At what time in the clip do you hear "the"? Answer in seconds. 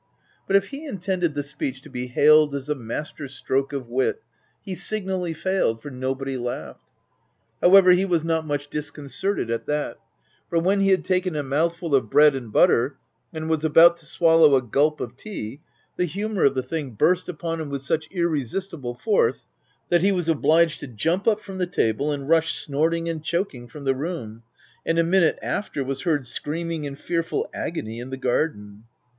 1.35-1.43, 15.97-16.05, 16.55-16.63, 21.59-21.67, 23.83-23.93, 28.09-28.17